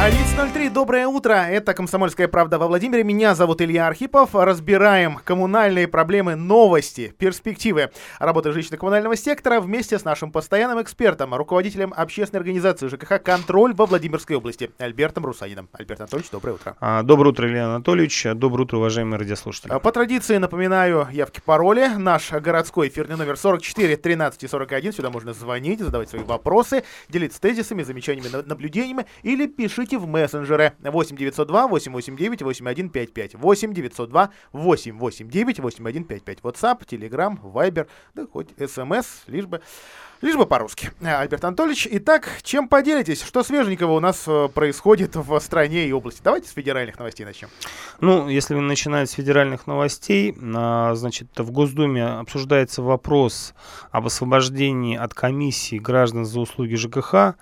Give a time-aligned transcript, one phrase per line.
[0.00, 6.34] 11.03, доброе утро, это «Комсомольская правда» во Владимире, меня зовут Илья Архипов, разбираем коммунальные проблемы,
[6.34, 13.74] новости, перспективы работы жилищно-коммунального сектора вместе с нашим постоянным экспертом, руководителем общественной организации ЖКХ «Контроль»
[13.74, 15.68] во Владимирской области, Альбертом Русанином.
[15.72, 16.76] Альберт Анатольевич, доброе утро.
[16.80, 19.78] А, доброе утро, Илья Анатольевич, доброе утро, уважаемые радиослушатели.
[19.78, 26.10] По традиции напоминаю явки-пароли, наш городской эфирный номер 44 13 41, сюда можно звонить, задавать
[26.10, 30.74] свои вопросы, делиться тезисами, замечаниями, наблюдениями или пишите пишите в мессенджеры.
[30.80, 39.46] 8 902 889 8155 8 902 889 8155 WhatsApp, Telegram, Viber, да хоть смс, лишь
[39.46, 39.60] бы
[40.22, 40.92] Лишь бы по-русски.
[41.02, 43.22] Альберт Анатольевич, итак, чем поделитесь?
[43.22, 46.20] Что свеженького у нас э, происходит в стране и области?
[46.22, 47.48] Давайте с федеральных новостей начнем.
[48.00, 53.52] Ну, если начинать с федеральных новостей, а, значит, в Госдуме обсуждается вопрос
[53.90, 57.34] об освобождении от комиссии граждан за услуги ЖКХ.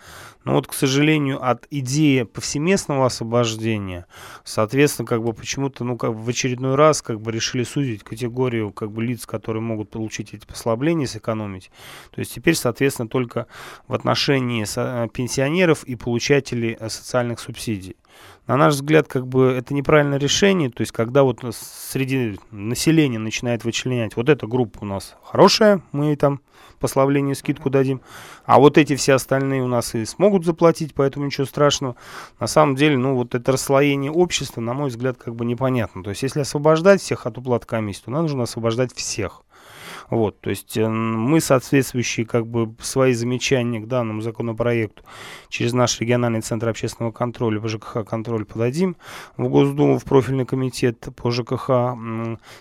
[0.44, 4.06] Но вот, к сожалению, от идеи повсеместного освобождения,
[4.42, 8.72] соответственно, как бы почему-то, ну, как бы в очередной раз, как бы решили сузить категорию,
[8.72, 11.70] как бы лиц, которые могут получить эти послабления, сэкономить.
[12.10, 13.46] То есть теперь, только
[13.88, 17.96] в отношении э, пенсионеров и получателей э, социальных субсидий.
[18.46, 23.64] На наш взгляд, как бы это неправильное решение, то есть когда вот среди населения начинает
[23.64, 26.40] вычленять, вот эта группа у нас хорошая, мы там
[26.80, 28.00] послабление скидку дадим,
[28.44, 31.94] а вот эти все остальные у нас и смогут заплатить, поэтому ничего страшного.
[32.40, 36.02] На самом деле, ну вот это расслоение общества, на мой взгляд, как бы непонятно.
[36.02, 39.42] То есть если освобождать всех от уплаты комиссии, то нам нужно освобождать всех.
[40.10, 45.04] Вот, то есть э, мы соответствующие как бы свои замечания к данному законопроекту
[45.48, 48.96] через наш региональный центр общественного контроля по ЖКХ контроль подадим
[49.36, 51.96] в Госдуму, в профильный комитет по ЖКХ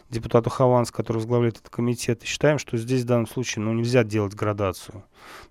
[0.09, 2.23] депутату Хованс, который возглавляет этот комитет.
[2.23, 5.03] И считаем, что здесь в данном случае ну, нельзя делать градацию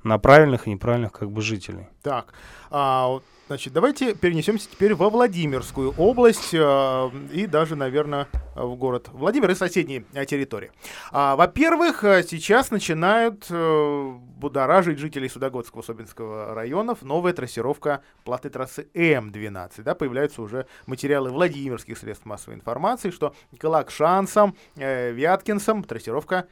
[0.04, 1.88] на правильных и неправильных как бы жителей.
[2.02, 2.32] Так,
[2.70, 8.28] а, Значит, давайте перенесемся теперь во Владимирскую область э, и даже, наверное,
[8.64, 10.70] в город Владимир и соседние э, территории.
[11.12, 18.88] А, во-первых, э, сейчас начинают э, будоражить жителей Судогодского Собинского районов новая трассировка платной трассы
[18.94, 19.82] М12.
[19.82, 26.46] Да, появляются уже материалы Владимирских средств массовой информации, что Калакшансом, э, Вяткинсом трассировка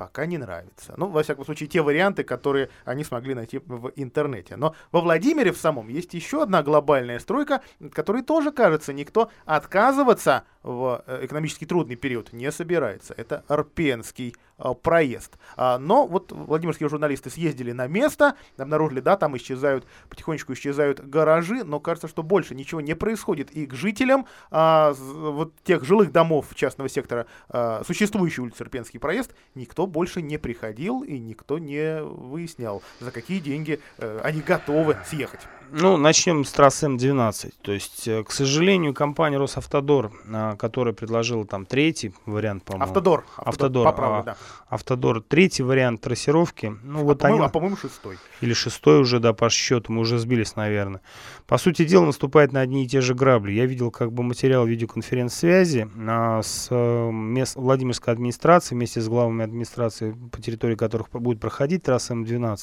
[0.00, 0.94] пока не нравится.
[0.96, 4.56] Ну, во всяком случае, те варианты, которые они смогли найти в интернете.
[4.56, 9.30] Но во Владимире в самом есть еще одна глобальная стройка, от которой тоже, кажется, никто
[9.44, 13.14] отказываться в э, экономически трудный период не собирается.
[13.16, 15.38] Это Арпенский э, проезд.
[15.56, 21.64] А, но вот владимирские журналисты съездили на место, обнаружили, да, там исчезают, потихонечку исчезают гаражи,
[21.64, 23.50] но кажется, что больше ничего не происходит.
[23.52, 29.34] И к жителям а, вот тех жилых домов частного сектора, а, существующей улицы Арпенский проезд,
[29.54, 35.40] никто больше не приходил и никто не выяснял, за какие деньги а, они готовы съехать.
[35.72, 37.52] Ну, начнем с трассы М12.
[37.62, 42.84] То есть, э, к сожалению, компания Росавтодор, а, которая предложила там третий вариант, по-моему.
[42.84, 43.24] Автодор.
[43.36, 43.86] Автодор.
[43.86, 44.36] Автодор, а, да.
[44.68, 45.22] Автодор.
[45.22, 46.74] Третий вариант трассировки.
[46.82, 47.38] Ну, а вот они...
[47.38, 48.18] а, по-моему, шестой.
[48.40, 49.92] Или шестой уже, да, по счету.
[49.92, 51.02] Мы уже сбились, наверное.
[51.46, 53.52] По сути дела, наступает на одни и те же грабли.
[53.52, 59.44] Я видел как бы материал видеоконференц-связи а, с а, мест Владимирской администрацией вместе с главами
[59.44, 62.58] администрации, по территории которых будет проходить трасса М12.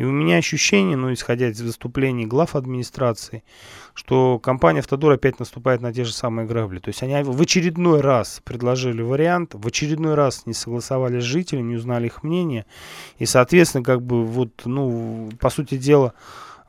[0.00, 3.44] И у меня ощущение, ну, исходя из выступлений глав администрации,
[3.92, 6.78] что компания «Автодор» опять наступает на те же самые грабли.
[6.78, 11.72] То есть они в очередной раз предложили вариант, в очередной раз не согласовали с жителями,
[11.72, 12.64] не узнали их мнение.
[13.18, 16.14] И, соответственно, как бы вот, ну, по сути дела,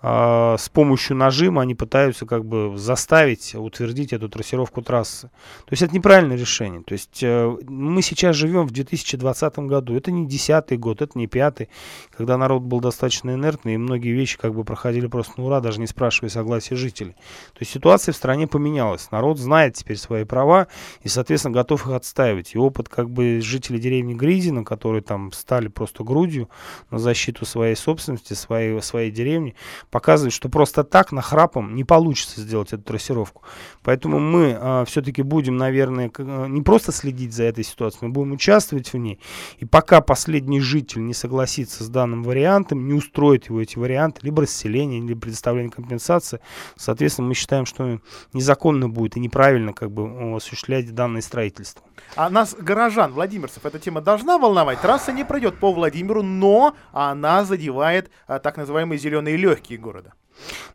[0.03, 5.27] с помощью нажима они пытаются как бы заставить утвердить эту трассировку трассы.
[5.65, 6.81] То есть это неправильное решение.
[6.81, 9.95] То есть э, мы сейчас живем в 2020 году.
[9.95, 11.69] Это не десятый год, это не пятый,
[12.17, 15.79] когда народ был достаточно инертный и многие вещи как бы проходили просто на ура, даже
[15.79, 17.13] не спрашивая согласия жителей.
[17.53, 19.11] То есть ситуация в стране поменялась.
[19.11, 20.67] Народ знает теперь свои права
[21.03, 22.55] и, соответственно, готов их отстаивать.
[22.55, 26.49] И опыт как бы жителей деревни Гризина, которые там стали просто грудью
[26.89, 29.55] на защиту своей собственности, своей, своей деревни,
[29.91, 33.43] показывает, что просто так, на храпом не получится сделать эту трассировку.
[33.83, 38.13] Поэтому мы э, а, все-таки будем, наверное, а, не просто следить за этой ситуацией, мы
[38.13, 39.19] будем участвовать в ней.
[39.57, 44.43] И пока последний житель не согласится с данным вариантом, не устроит его эти варианты, либо
[44.43, 46.39] расселение, либо предоставление компенсации,
[46.77, 47.99] соответственно, мы считаем, что
[48.33, 51.83] незаконно будет и неправильно как бы осуществлять данное строительство.
[52.15, 54.81] А нас, горожан, владимирцев, эта тема должна волновать.
[54.81, 60.13] Трасса не пройдет по Владимиру, но она задевает а, так называемые зеленые легкие города.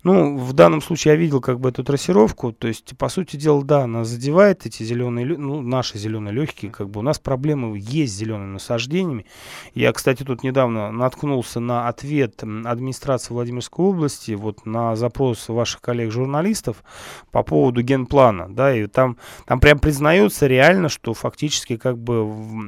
[0.03, 3.65] Ну, в данном случае я видел как бы эту трассировку, то есть, по сути дела,
[3.65, 8.15] да, она задевает эти зеленые, ну, наши зеленые легкие, как бы у нас проблемы есть
[8.15, 9.27] с зелеными насаждениями.
[9.75, 16.85] Я, кстати, тут недавно наткнулся на ответ администрации Владимирской области, вот на запрос ваших коллег-журналистов
[17.33, 19.17] по поводу генплана, да, и там,
[19.47, 22.25] там прям признается реально, что фактически как бы,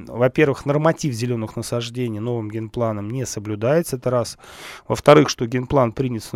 [0.07, 4.39] во-первых, норматив зеленых насаждений новым генпланом не соблюдается, это раз.
[4.89, 6.33] Во-вторых, что генплан принят с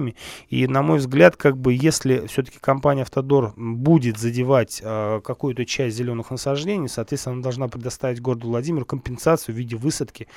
[0.00, 0.16] нарушениями,
[0.48, 5.96] и, на мой взгляд, как бы, если все-таки компания «Автодор» будет задевать э, какую-то часть
[5.96, 10.28] зеленых насаждений, соответственно, она должна предоставить городу Владимиру компенсацию в виде высадки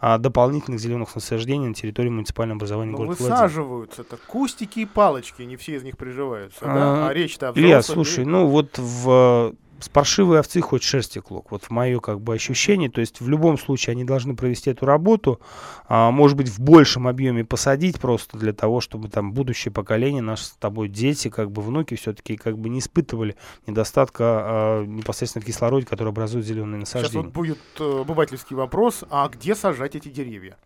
[0.00, 5.42] э, дополнительных зеленых насаждений на территории муниципального образования Но города высаживаются это кустики и палочки,
[5.42, 7.08] не все из них приживаются, а, да?
[7.08, 11.50] А речь-то о Илья, слушай, ну вот в с паршивой овцы хоть шерсти клок.
[11.50, 12.90] Вот в мое как бы ощущение.
[12.90, 15.40] То есть в любом случае они должны провести эту работу,
[15.86, 20.44] а, может быть в большем объеме посадить просто для того, чтобы там будущее поколение, наши
[20.44, 23.36] с тобой дети, как бы внуки все-таки как бы не испытывали
[23.66, 27.08] недостатка а, непосредственно в кислороде, который образует зеленые насаждения.
[27.08, 30.56] Сейчас вот будет э, обывательский вопрос, а где сажать эти деревья?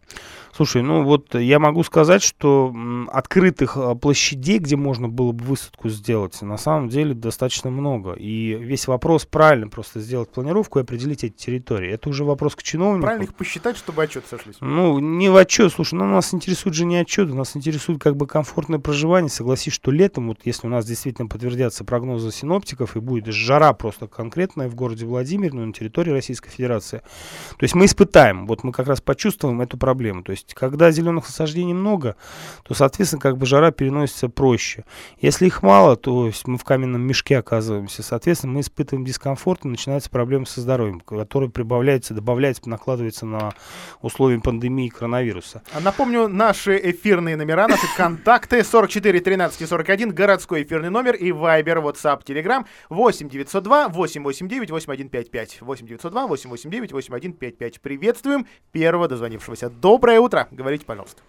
[0.54, 2.74] Слушай, ну вот я могу сказать, что
[3.08, 8.12] открытых а, площадей, где можно было бы высадку сделать, на самом деле достаточно много.
[8.12, 11.90] И весь вопрос правильно просто сделать планировку и определить эти территории.
[11.90, 13.02] Это уже вопрос к чиновникам.
[13.02, 14.56] Правильно их посчитать, чтобы отчет сошлись.
[14.60, 18.26] Ну, не в отчет, слушай, ну нас интересует же не отчет, нас интересует как бы
[18.26, 19.30] комфортное проживание.
[19.30, 24.06] Согласись, что летом, вот если у нас действительно подтвердятся прогнозы синоптиков и будет жара просто
[24.06, 28.72] конкретная в городе Владимир, ну, на территории Российской Федерации, то есть мы испытаем, вот мы
[28.72, 30.22] как раз почувствуем эту проблему.
[30.22, 32.16] То есть есть, когда зеленых насаждений много,
[32.64, 34.84] то, соответственно, как бы жара переносится проще.
[35.20, 38.02] Если их мало, то есть мы в каменном мешке оказываемся.
[38.02, 43.52] Соответственно, мы испытываем дискомфорт, и начинаются проблемы со здоровьем, которые прибавляются, добавляются, накладываются на
[44.00, 45.62] условия пандемии коронавируса.
[45.72, 51.82] А напомню, наши эфирные номера, наши контакты 44 13 41, городской эфирный номер и Viber,
[51.82, 55.60] WhatsApp, Telegram 8 902 889 8155.
[55.60, 57.80] 8 902 889 8155.
[57.80, 59.70] Приветствуем первого дозвонившегося.
[59.70, 60.32] Доброе утро!
[60.32, 60.48] утро.
[60.50, 61.22] Говорите, пожалуйста.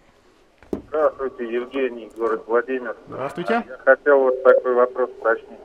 [0.88, 2.96] Здравствуйте, Евгений, город Владимир.
[3.06, 3.64] Здравствуйте.
[3.68, 5.63] Я хотел вот такой вопрос уточнить.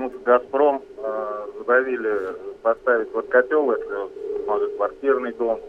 [0.00, 5.60] Почему «Газпром» э, задавили поставить вот котел, если может квартирный дом,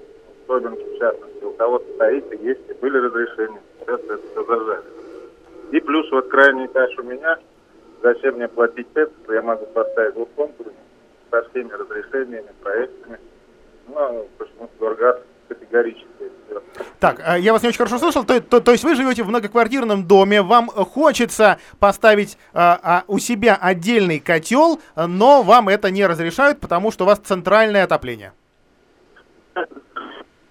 [0.47, 3.61] Собинки в частности, у кого-то стоит и есть, и были разрешения.
[3.79, 4.83] Сейчас это все зажали.
[5.71, 7.39] И плюс вот крайний этаж у меня,
[8.01, 10.73] зачем мне платить это, я могу поставить двухконтурный
[11.29, 13.19] со всеми разрешениями, проектами.
[13.87, 15.19] Ну, почему Горгаз
[15.53, 16.07] категорически
[16.99, 18.23] так, э, я вас не очень хорошо слышал.
[18.23, 23.17] То, то, то есть вы живете в многоквартирном доме, вам хочется поставить а, а, у
[23.19, 28.33] себя отдельный котел, но вам это не разрешают, потому что у вас центральное отопление.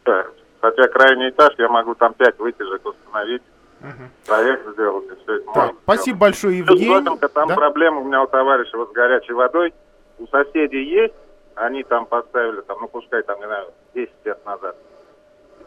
[0.05, 0.27] Да.
[0.61, 3.43] Хотя крайний этаж я могу там 5 вытяжек установить.
[3.81, 4.11] Угу.
[4.27, 6.85] Проект сделать, и все это так, Спасибо большое, Евгений.
[6.85, 7.55] Плюс там да?
[7.55, 9.73] проблема у меня у товарища вот с горячей водой.
[10.19, 11.15] У соседей есть,
[11.55, 14.77] они там поставили, там, ну пускай там, не знаю, 10 лет назад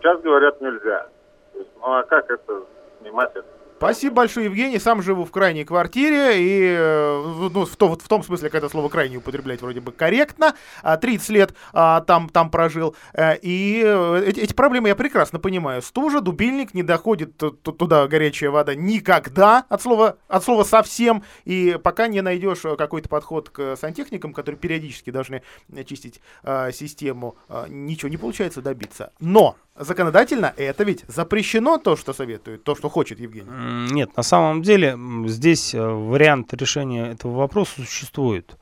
[0.03, 1.07] Сейчас говорят нельзя.
[1.53, 2.63] Есть, ну а как это
[2.99, 3.47] снимать это?
[3.83, 4.79] Спасибо большое, Евгений.
[4.79, 6.41] Сам живу в крайней квартире.
[6.41, 10.55] И э, ну, в, том, в том смысле, когда слово крайне употреблять вроде бы корректно.
[11.01, 12.95] 30 а, лет а, там, там прожил.
[13.13, 15.81] Э, и э, эти, эти проблемы я прекрасно понимаю.
[15.81, 21.25] Стужа, дубильник, не доходит туда горячая вода никогда, от слова, от слова совсем.
[21.43, 25.43] И пока не найдешь какой-то подход к сантехникам, которые периодически должны
[25.85, 27.35] чистить а, систему,
[27.67, 29.11] ничего не получается добиться.
[29.19, 33.49] Но законодательно это ведь запрещено то, что советует, то, что хочет Евгений.
[33.91, 38.57] Нет, на самом деле здесь э, вариант решения этого вопроса существует.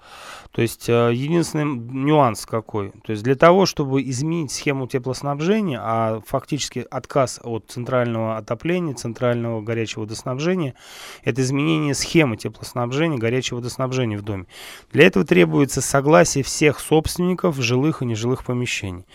[0.52, 2.92] То есть э, единственный нюанс какой.
[3.06, 9.62] То есть для того, чтобы изменить схему теплоснабжения, а фактически отказ от центрального отопления, центрального
[9.62, 10.76] горячего водоснабжения,
[11.24, 14.46] это изменение схемы теплоснабжения, горячего водоснабжения в доме.
[14.92, 19.06] Для этого требуется согласие всех собственников жилых и нежилых помещений.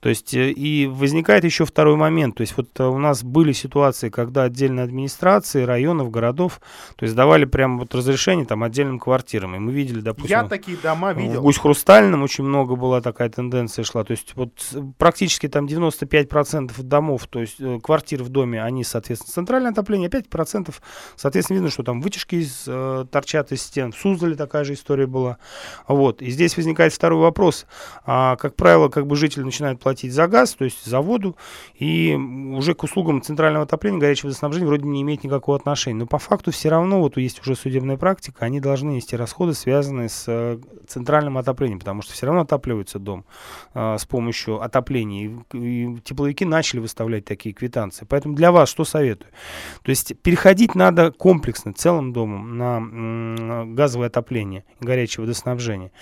[0.00, 2.36] То есть э, и возникает еще второй момент.
[2.36, 6.60] То есть вот у нас были ситуации, когда отдельные администрации районов, городов,
[6.96, 9.56] то есть давали прям вот разрешение там отдельным квартирам.
[9.56, 10.30] И мы видели, допустим...
[10.30, 11.40] Я такие дома видел.
[11.40, 14.04] В Гусь-Хрустальном очень много была такая тенденция шла.
[14.04, 14.52] То есть вот
[14.98, 20.74] практически там 95% домов, то есть э, квартир в доме, они, соответственно, центральное отопление, 5%,
[21.16, 23.92] соответственно, видно, что там вытяжки из, э, торчат из стен.
[23.92, 25.38] В Суздале такая же история была.
[25.86, 26.20] Вот.
[26.20, 27.66] И здесь возникает второй вопрос.
[28.04, 31.36] А, как правило, как бы жители начинают платить за газ, то есть за воду,
[31.78, 35.98] и уже к услугам центрального отопления горячего водоснабжения вроде не имеет имеет никакого отношения.
[36.00, 40.08] Но по факту все равно, вот есть уже судебная практика, они должны нести расходы, связанные
[40.08, 43.24] с центральным отоплением, потому что все равно отапливается дом
[43.74, 45.42] э, с помощью отопления.
[45.52, 48.06] И, и тепловики начали выставлять такие квитанции.
[48.08, 49.30] Поэтому для вас что советую?
[49.82, 55.92] То есть переходить надо комплексно, целым домом на м, газовое отопление, горячее водоснабжение.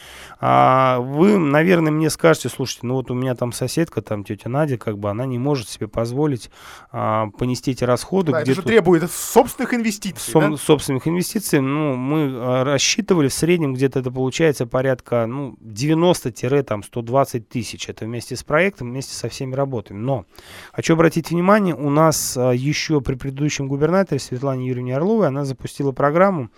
[0.41, 4.79] А вы, наверное, мне скажете, слушайте, ну вот у меня там соседка, там тетя Надя,
[4.79, 6.51] как бы она не может себе позволить
[6.93, 8.33] а, понести эти расходы.
[8.33, 10.33] Да, это же требует собственных инвестиций.
[10.33, 10.57] Сом, да?
[10.57, 11.61] Собственных инвестиций.
[11.61, 17.89] Ну, мы а, рассчитывали в среднем где-то это получается порядка ну, 90-120 тысяч.
[17.89, 19.99] Это вместе с проектом, вместе со всеми работами.
[19.99, 20.25] Но
[20.73, 25.93] хочу обратить внимание, у нас а, еще при предыдущем губернаторе Светлане Юрьевне Орловой она запустила
[25.93, 26.51] программу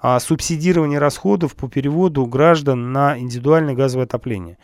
[0.00, 4.58] а, субсидирования расходов по переводу граждан на индивидуальное газовое отопление.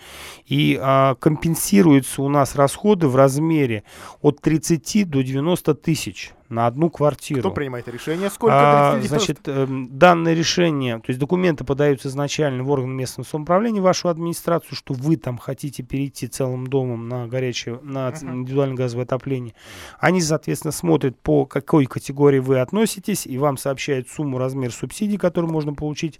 [0.47, 3.85] И а, компенсируются у нас расходы в размере
[4.21, 7.41] от 30 до 90 тысяч на одну квартиру.
[7.41, 8.31] Кто принимает решение?
[8.31, 8.55] Сколько?
[8.95, 14.09] А, значит, э, данное решение, то есть документы подаются изначально в орган местного самоуправления, вашу
[14.09, 18.35] администрацию, что вы там хотите перейти целым домом на горячее, на uh-huh.
[18.35, 19.55] индивидуальное газовое отопление.
[19.99, 25.51] Они, соответственно, смотрят, по какой категории вы относитесь, и вам сообщают сумму, размер субсидий, которые
[25.51, 26.19] можно получить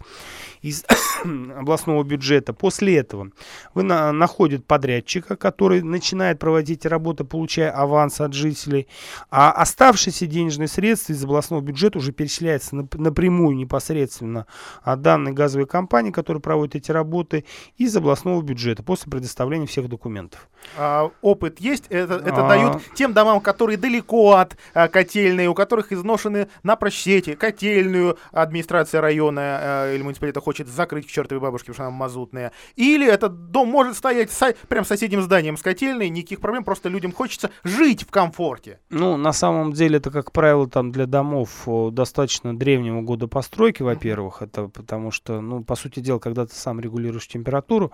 [0.61, 0.83] из
[1.23, 2.53] областного бюджета.
[2.53, 3.29] После этого
[3.73, 8.87] вы на, находят подрядчика, который начинает проводить работы, получая аванс от жителей,
[9.29, 14.45] а оставшиеся все денежные средства из областного бюджета уже перечисляются напрямую непосредственно
[14.81, 17.45] от данной газовой компании, которая проводит эти работы,
[17.77, 20.47] из областного бюджета после предоставления всех документов.
[20.77, 21.85] А, опыт есть?
[21.89, 22.49] Это, это а...
[22.49, 29.01] дают тем домам, которые далеко от а, котельной, у которых изношены напрочь сети, котельную администрация
[29.01, 32.53] района а, или муниципалитета хочет закрыть к чертовой бабушке, потому что она мазутная.
[32.75, 37.11] Или этот дом может стоять со, прям соседним зданием с котельной, никаких проблем, просто людям
[37.11, 38.79] хочется жить в комфорте.
[38.89, 44.41] Ну, на самом деле это как правило, там для домов достаточно древнего года постройки, во-первых,
[44.41, 47.91] это потому что, ну, по сути дела, когда ты сам регулируешь температуру,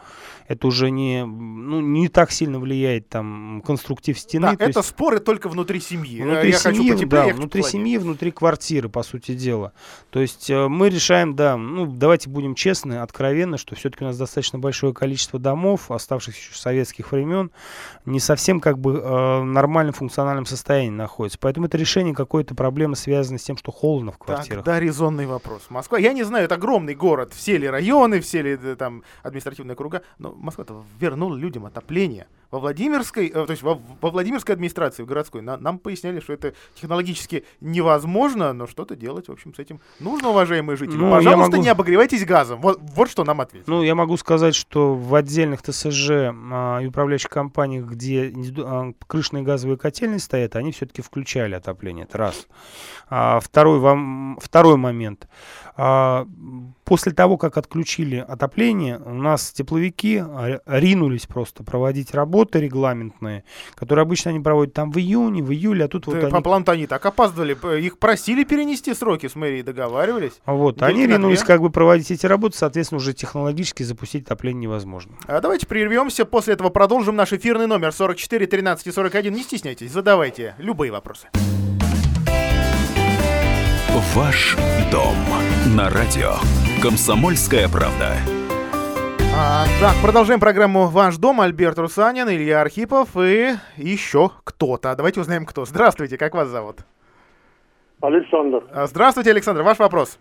[0.48, 4.48] это уже не, ну, не так сильно влияет там конструктив стены.
[4.48, 4.90] Да, это есть...
[4.90, 6.22] споры только внутри семьи.
[6.22, 9.74] Внутри Я семьи, хочу да, внутри семьи, внутри квартиры, по сути дела.
[10.10, 14.18] То есть э, мы решаем, да, ну, давайте будем честны, откровенны, что все-таки у нас
[14.18, 17.52] достаточно большое количество домов, оставшихся еще советских времен,
[18.06, 21.40] не совсем как бы э, нормальном функциональном состоянии находится.
[21.40, 24.64] Поэтому это решение решение какой-то проблемы связано с тем, что холодно в квартирах?
[24.64, 25.68] Да, резонный вопрос.
[25.70, 30.02] Москва, я не знаю, это огромный город, все ли районы, все ли там административные круга,
[30.18, 32.28] но Москва-то вернула людям отопление.
[32.52, 36.34] Во Владимирской, э, то есть во, во Владимирской администрации, в городской, на, нам поясняли, что
[36.34, 40.98] это технологически невозможно, но что-то делать, в общем, с этим нужно, уважаемые жители.
[40.98, 41.64] Ну, Пожалуйста, могу...
[41.64, 42.60] не обогревайтесь газом.
[42.62, 43.70] Вот, вот что нам ответили.
[43.70, 46.10] Ну, я могу сказать, что в отдельных ТСЖ
[46.52, 52.06] а, и управляющих компаниях, где а, крышные газовые котельные стоят, они все-таки включали отопление.
[52.06, 52.48] Это раз.
[53.10, 55.28] А, второй, вам, второй момент.
[55.82, 56.28] А,
[56.84, 60.22] после того, как отключили отопление, у нас тепловики
[60.66, 63.46] ринулись просто проводить работы регламентные,
[63.76, 66.32] которые обычно они проводят там в июне, в июле, а тут Ты, вот они...
[66.32, 70.34] По плану они так опаздывали, их просили перенести сроки с мэрией, договаривались.
[70.46, 75.14] Вот, они ринулись как бы проводить эти работы, соответственно, уже технологически запустить отопление невозможно.
[75.28, 79.34] А давайте прервемся, после этого продолжим наш эфирный номер 44 13 41.
[79.34, 81.30] Не стесняйтесь, задавайте любые вопросы.
[84.20, 84.58] Ваш
[84.92, 85.16] дом
[85.78, 86.32] на радио.
[86.84, 88.18] Комсомольская правда.
[89.34, 91.40] А, так, продолжаем программу «Ваш дом».
[91.40, 94.94] Альберт Русанин, Илья Архипов и еще кто-то.
[94.98, 95.64] Давайте узнаем, кто.
[95.64, 96.80] Здравствуйте, как вас зовут?
[98.02, 98.66] Александр.
[98.74, 99.62] А, здравствуйте, Александр.
[99.62, 100.20] Ваш вопрос.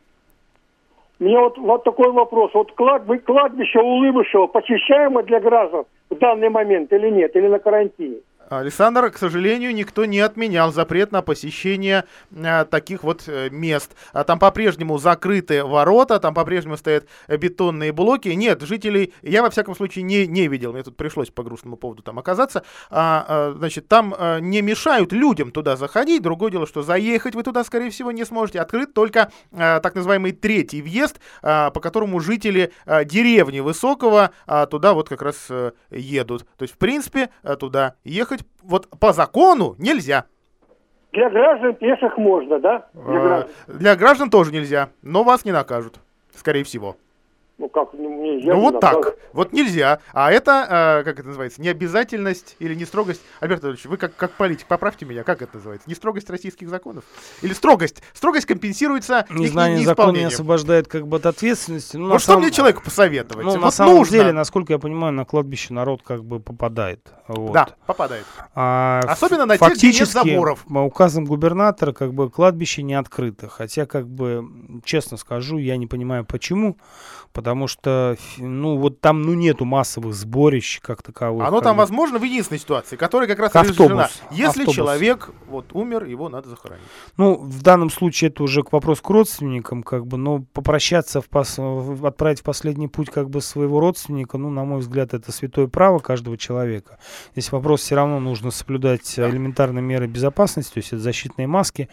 [1.19, 2.52] У меня вот, вот такой вопрос.
[2.55, 7.35] Вот кладбище, кладбище Улыбышева посещаемо для граждан в данный момент или нет?
[7.35, 8.19] Или на карантине?
[8.49, 13.93] Александр, к сожалению, никто не отменял запрет на посещение э, таких вот э, мест.
[14.12, 18.28] А там по-прежнему закрыты ворота, там по-прежнему стоят бетонные блоки.
[18.28, 20.73] Нет, жителей я во всяком случае не, не видел.
[20.73, 22.62] Мне тут пришлось по грустному поводу там оказаться.
[22.90, 26.23] А, а, значит, там а, не мешают людям туда заходить.
[26.23, 28.61] Другое дело, что заехать вы туда, скорее всего, не сможете.
[28.61, 32.73] Открыт только так называемый третий въезд, по которому жители
[33.05, 34.31] деревни Высокого
[34.71, 35.49] туда вот как раз
[35.90, 36.47] едут.
[36.57, 40.26] То есть, в принципе, туда ехать трогать вот по закону нельзя.
[41.12, 42.87] Для граждан пеших можно, да?
[42.92, 43.50] Для, а, граждан.
[43.66, 45.99] для граждан тоже нельзя, но вас не накажут,
[46.35, 46.97] скорее всего.
[47.59, 48.55] Ну как, ну, нельзя.
[48.55, 49.19] Ну вот так, наказывать.
[49.33, 49.99] вот нельзя.
[50.12, 53.21] А это, э, как это называется, необязательность или не строгость.
[53.41, 55.88] Альберт Анатольевич, вы как, как политик, поправьте меня, как это называется?
[55.88, 57.03] Не строгость российских законов?
[57.43, 58.00] Или строгость?
[58.12, 61.97] Строгость компенсируется Незнание не- закона не освобождает как бы от ответственности.
[61.97, 63.45] Ну, Вот что самом- мне человеку посоветовать?
[63.45, 64.12] Ну, вот на самом нужно.
[64.17, 67.09] деле, насколько я понимаю, на кладбище народ как бы попадает.
[67.27, 67.53] Вот.
[67.53, 68.25] Да, попадает.
[68.55, 70.65] А Особенно на тех, где нет заборов.
[70.69, 73.49] Указом губернатора как бы кладбище не открыто.
[73.49, 74.45] Хотя, как бы,
[74.85, 76.79] честно скажу, я не понимаю почему.
[77.33, 81.47] Потому что, ф- ну, вот там, ну, нету массовых сборищ как таковых.
[81.47, 81.81] Оно как там бы.
[81.81, 84.21] возможно в единственной ситуации, которая как раз Автобус.
[84.31, 84.75] Если Автобус.
[84.75, 86.85] человек вот умер, его надо захоронить.
[87.17, 91.28] Ну, в данном случае это уже к вопросу к родственникам, как бы, но попрощаться, в
[91.28, 95.67] пос- отправить в последний путь как бы своего родственника, ну, на мой взгляд, это святое
[95.67, 96.99] право каждого человека.
[97.33, 101.88] Здесь вопрос все равно нужно соблюдать элементарные меры безопасности, то есть это защитные маски,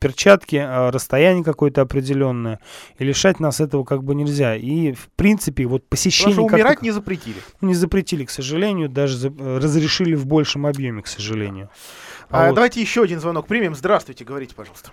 [0.00, 2.60] перчатки, э, расстояние какое-то определенное,
[2.98, 4.56] и лишать нас этого как бы нельзя.
[4.56, 6.32] И, в принципе, вот Потому посещение...
[6.34, 7.36] что как умирать не запретили.
[7.60, 11.68] не запретили, к сожалению, даже за- э, разрешили в большем объеме, к сожалению.
[12.30, 12.54] А, вот.
[12.54, 13.74] Давайте еще один звонок примем.
[13.74, 14.90] Здравствуйте, говорите, пожалуйста.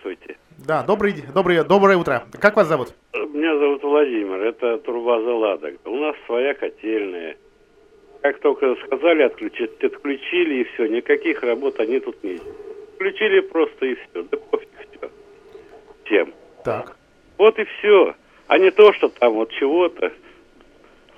[0.00, 0.38] Здравствуйте.
[0.58, 2.24] Да, добрый, день- доброе, доброе утро.
[2.38, 2.94] Как вас зовут?
[3.14, 5.78] Меня зовут Владимир, это турбаза «Ладога».
[5.86, 7.36] У нас своя котельная.
[8.22, 12.56] Как только сказали отключить, отключили и все, никаких работ они тут не делают.
[12.96, 15.10] Включили просто и все, да пофиг все.
[16.04, 16.34] Всем.
[16.64, 16.96] Так.
[17.38, 18.14] Вот и все.
[18.50, 20.10] А не то, что там вот чего-то.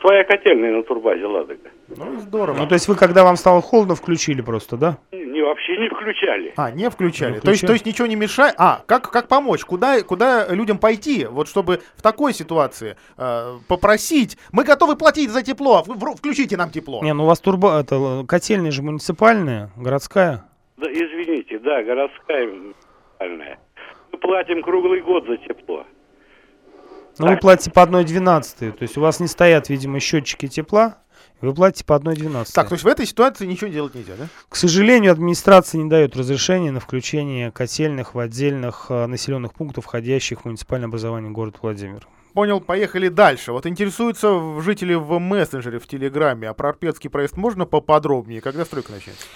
[0.03, 1.71] Своя котельная на турбазе «Ладога».
[1.89, 2.59] Ну, здорово.
[2.59, 4.99] Ну, то есть вы, когда вам стало холодно, включили просто, да?
[5.13, 6.53] Не, вообще не включали.
[6.59, 7.35] А, не включали.
[7.35, 8.55] Не То, есть, то есть ничего не мешает.
[8.59, 9.65] А, как, как помочь?
[9.65, 11.25] Куда, куда людям пойти?
[11.25, 14.37] Вот чтобы в такой ситуации э, попросить.
[14.53, 15.83] Мы готовы платить за тепло.
[15.87, 17.01] в- Включите нам тепло.
[17.03, 17.81] Не, ну у вас турбо...
[17.81, 20.45] Это котельная же муниципальная, городская.
[20.77, 23.59] Да, извините, да, городская муниципальная.
[24.13, 25.87] Мы платим круглый год за тепло.
[27.19, 28.73] Ну, вы платите по 1,12.
[28.73, 30.99] То есть у вас не стоят, видимо, счетчики тепла.
[31.41, 32.53] Вы платите по 1,12.
[32.55, 34.29] Так, то есть в этой ситуации ничего делать нельзя, да?
[34.49, 40.43] К сожалению, администрация не дает разрешения на включение котельных в отдельных э, населенных пунктах, входящих
[40.43, 42.07] в муниципальное образование города Владимир.
[42.33, 43.53] Понял, поехали дальше.
[43.53, 46.49] Вот интересуются жители в мессенджере в Телеграме.
[46.49, 48.41] А про Арпетский проезд можно поподробнее?
[48.41, 49.27] Когда стройка начнется?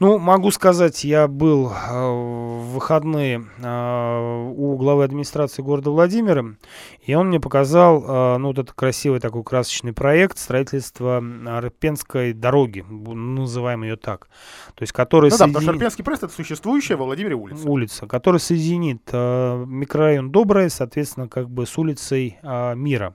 [0.00, 6.42] Ну, могу сказать, я был э, в выходные э, у главы администрации города Владимира,
[7.02, 12.82] и он мне показал, э, ну, вот этот красивый такой красочный проект строительства Арпенской дороги,
[12.88, 14.28] называем ее так,
[14.74, 17.68] то есть который Ну да, потому что соединит- Арпенский проезд это существующая во Владимире улица.
[17.68, 23.14] улица, которая соединит микрорайон Доброе, соответственно, как бы с улицей Мира.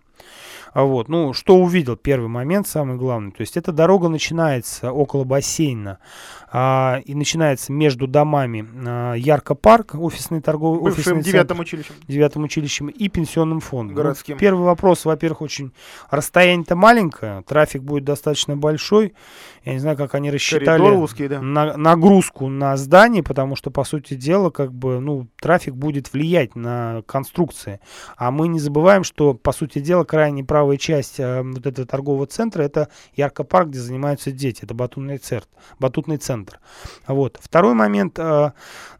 [0.76, 3.32] А вот, ну, что увидел первый момент, самый главный.
[3.32, 6.00] То есть эта дорога начинается около бассейна
[6.52, 11.96] а, и начинается между домами а, Ярко-парк, офисный торговый Бывшим офисный девятым училищем.
[12.10, 13.96] девятым училищем и пенсионным фондом.
[13.96, 14.38] Ну, Городским.
[14.38, 15.72] первый вопрос, во-первых, очень
[16.10, 19.14] расстояние-то маленькое, трафик будет достаточно большой.
[19.64, 21.42] Я не знаю, как они рассчитали узкий, да.
[21.42, 26.56] на- нагрузку на здание, потому что, по сути дела, как бы, ну, трафик будет влиять
[26.56, 27.80] на конструкции.
[28.18, 32.26] А мы не забываем, что, по сути дела, крайне правая часть э, вот этого торгового
[32.26, 34.64] центра это Ярко-парк, где занимаются дети.
[34.64, 35.48] Это батутный, церт,
[35.80, 36.60] батутный центр.
[37.06, 37.38] Вот.
[37.40, 38.52] Второй момент, э,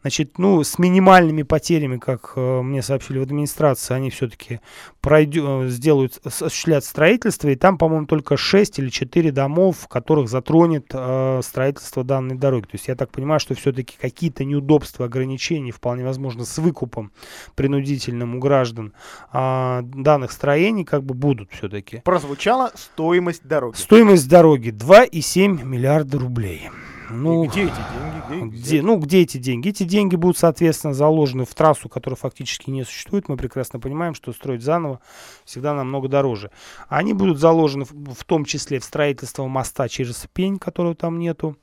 [0.02, 4.60] значит, ну, с минимальными потерями, как э, мне сообщили в администрации, они все-таки
[5.06, 10.28] пройдё- э, сделают, с- осуществлят строительство, и там, по-моему, только 6 или 4 домов, которых
[10.28, 12.64] затронет э, строительство данной дороги.
[12.64, 17.12] То есть я так понимаю, что все-таки какие-то неудобства, ограничения, вполне возможно, с выкупом
[17.54, 18.92] принудительным у граждан
[19.32, 22.00] а, данных строений как бы будут все-таки.
[22.04, 23.76] Прозвучала стоимость дороги.
[23.76, 26.68] Стоимость дороги 2,7 миллиарда рублей.
[27.10, 28.56] Ну, И где эти деньги?
[28.56, 29.68] Где где, ну, где эти деньги?
[29.68, 33.28] Эти деньги будут, соответственно, заложены в трассу, которая фактически не существует.
[33.28, 35.00] Мы прекрасно понимаем, что строить заново
[35.44, 36.50] всегда намного дороже.
[36.88, 41.56] Они будут заложены в, в том числе в строительство моста через Пень, которого там нету,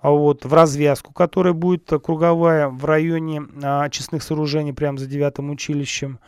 [0.00, 5.50] а вот, в развязку, которая будет круговая в районе а, очистных сооружений прямо за девятым
[5.50, 6.18] училищем,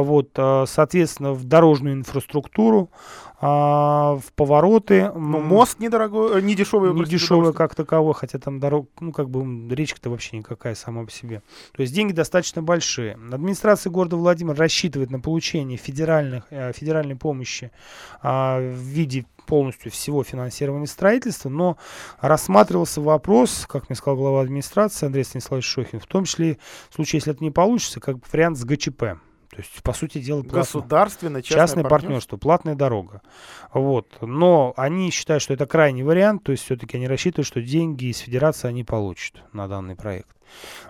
[0.00, 2.90] вот, а, соответственно, в дорожную инфраструктуру,
[3.44, 5.10] а, в повороты.
[5.12, 6.90] Ну, мост недорогой, э, не дешевый.
[6.90, 7.52] не удовольствие.
[7.52, 11.42] как таковой, хотя там дорог, ну как бы речка-то вообще никакая сама по себе.
[11.72, 13.18] То есть деньги достаточно большие.
[13.32, 17.72] Администрация города Владимир рассчитывает на получение федеральных, э, федеральной помощи
[18.22, 21.76] а, в виде полностью всего финансирования строительства, но
[22.20, 26.58] рассматривался вопрос, как мне сказал глава администрации Андрей Станиславович Шохин, в том числе
[26.90, 29.02] в случае, если это не получится, как вариант с ГЧП.
[29.52, 33.20] То есть, по сути дела, платно- Государственное, частное, частное партнерство, платная дорога.
[33.74, 34.16] Вот.
[34.22, 38.18] Но они считают, что это крайний вариант, то есть все-таки они рассчитывают, что деньги из
[38.18, 40.34] федерации они получат на данный проект.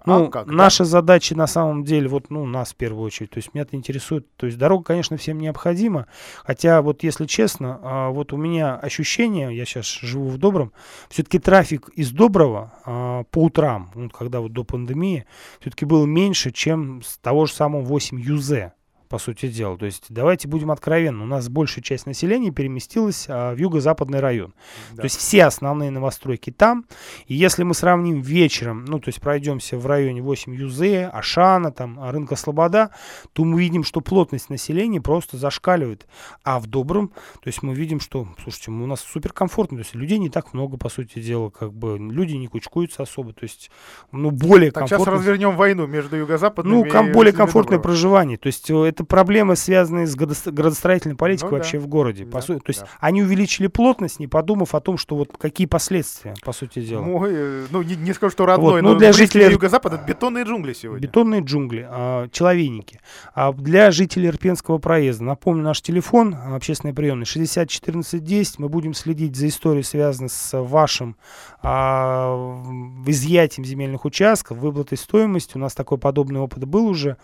[0.05, 0.53] Ну, как, да?
[0.53, 3.77] наша задача на самом деле, вот, ну, нас в первую очередь, то есть меня это
[3.77, 6.07] интересует, то есть дорога, конечно, всем необходима,
[6.45, 10.73] хотя вот если честно, а, вот у меня ощущение, я сейчас живу в Добром,
[11.09, 15.27] все-таки трафик из Доброго а, по утрам, ну, когда вот до пандемии,
[15.61, 18.73] все-таки был меньше, чем с того же самого 8 ЮЗ
[19.13, 19.77] по сути дела.
[19.77, 24.55] То есть давайте будем откровенны, у нас большая часть населения переместилась а, в юго-западный район.
[24.93, 25.03] Да.
[25.03, 26.87] То есть все основные новостройки там.
[27.27, 31.99] И если мы сравним вечером, ну то есть пройдемся в районе 8 ЮЗ, Ашана, там
[32.01, 32.89] а, рынка Слобода,
[33.35, 36.07] то мы видим, что плотность населения просто зашкаливает.
[36.43, 40.17] А в Добром, то есть мы видим, что, слушайте, у нас суперкомфортно, то есть людей
[40.17, 43.71] не так много, по сути дела, как бы люди не кучкуются особо, то есть,
[44.11, 45.19] ну, более Так, сейчас комфортно.
[45.19, 47.93] развернем войну между юго-западными Ну, ком- более комфортное Доброго.
[47.93, 48.39] проживание.
[48.39, 51.85] То есть э, это проблемы, связанные с градос- градостроительной политикой Ну вообще да.
[51.85, 52.25] в городе.
[52.25, 52.87] По Да, то есть да.
[53.01, 57.03] они увеличили плотность, не подумав о том, что вот какие последствия, по сути дела.
[57.03, 60.45] Мой, э, ну, не, не скажу, что родной, ну, но для жителей- юго-запада это бетонные
[60.45, 61.07] джунгли сегодня.
[61.07, 63.01] Бетонные джунгли, а, человейники.
[63.35, 68.59] А для жителей Ирпенского проезда, напомню, наш телефон а, общественный приемный 60 14 10.
[68.59, 71.17] Мы будем следить за историей, связанной с вашим
[71.63, 72.61] а,
[73.07, 75.57] изъятием земельных участков, выплатой стоимости.
[75.57, 77.17] У нас такой подобный опыт был уже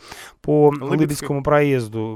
[0.43, 0.73] по.
[0.81, 1.68] Лыбецкому проезду.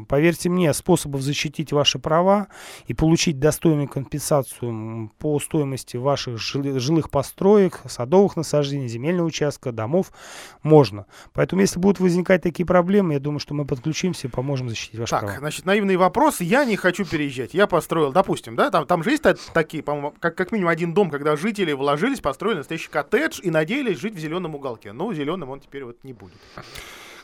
[0.08, 2.48] Поверьте мне, способов защитить ваши права
[2.86, 10.12] и получить достойную компенсацию по стоимости ваших жилых построек, садовых насаждений, земельного участка, домов
[10.62, 11.06] можно.
[11.32, 15.10] Поэтому, если будут возникать такие проблемы, я думаю, что мы подключимся и поможем защитить ваши
[15.10, 15.38] Так, права.
[15.38, 16.40] значит, наивный вопрос.
[16.40, 17.54] Я не хочу переезжать.
[17.54, 20.94] Я построил, допустим, да, там, там же есть та- такие, по-моему, как, как минимум один
[20.94, 24.92] дом, когда жители вложились, построили настоящий коттедж и надеялись жить в зеленом уголке.
[24.92, 26.32] Но зеленым он теперь вот не будет.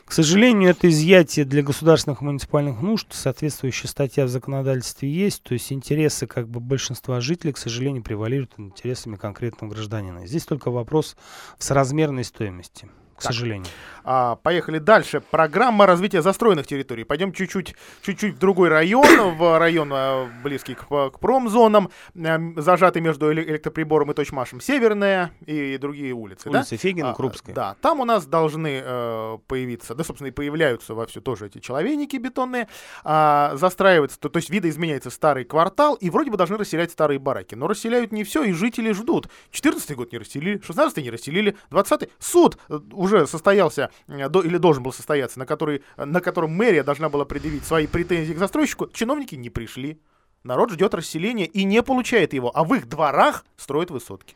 [0.09, 5.53] К сожалению, это изъятие для государственных и муниципальных нужд, соответствующая статья в законодательстве есть, то
[5.53, 10.25] есть интересы как бы большинства жителей, к сожалению, превалируют интересами конкретного гражданина.
[10.25, 11.15] Здесь только вопрос
[11.59, 12.89] в соразмерной стоимости,
[13.19, 13.33] к Так.
[13.33, 13.65] сожалению.
[14.05, 15.19] А, поехали дальше.
[15.21, 17.03] Программа развития застроенных территорий.
[17.03, 19.05] Пойдем чуть-чуть, чуть-чуть в другой район,
[19.37, 24.61] в район а, близкий к, п- к промзонам, эм, зажатый между эле- электроприбором и точмашем
[24.61, 26.49] Северная и другие улицы.
[26.49, 26.59] да?
[26.59, 27.53] Улица Фегина, А, Крупская.
[27.53, 32.15] Да, там у нас должны э, появиться, да, собственно, и появляются вовсю тоже эти человейники
[32.17, 32.67] бетонные,
[33.03, 37.53] а, застраивается, то, то есть видоизменяется старый квартал, и вроде бы должны расселять старые бараки.
[37.55, 39.27] Но расселяют не все, и жители ждут.
[39.51, 44.57] 14 год не расселили, 16 не расселили, 20 суд э, уже состоялся, э, до- или
[44.57, 48.87] должен был состояться, на, который, на котором мэрия должна была предъявить свои претензии к застройщику,
[48.87, 49.99] чиновники не пришли.
[50.43, 54.35] Народ ждет расселения и не получает его, а в их дворах строят высотки.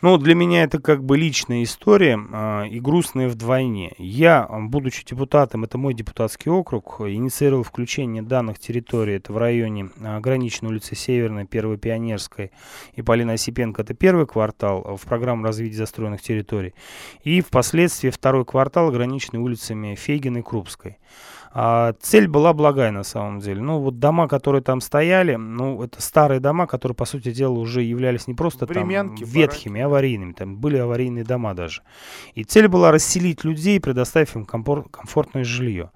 [0.00, 3.94] Ну, для меня это как бы личная история а, и грустная вдвойне.
[3.98, 9.90] Я, а, будучи депутатом, это мой депутатский округ, инициировал включение данных территорий, это в районе
[10.00, 12.52] а, граничной улицы Северной, Первой Пионерской
[12.94, 16.74] и Полина Осипенко, это первый квартал в программу развития застроенных территорий.
[17.24, 20.98] И впоследствии второй квартал граничной улицами Фейгин и Крупской.
[21.60, 23.60] А, цель была благая на самом деле.
[23.60, 27.82] Ну, вот дома, которые там стояли, ну, это старые дома, которые, по сути дела, уже
[27.82, 30.34] являлись не просто там Времянки, ветхими, аварийными.
[30.34, 31.82] Там были аварийные дома даже.
[32.34, 35.90] И цель была расселить людей, предоставив им комфор- комфортное жилье.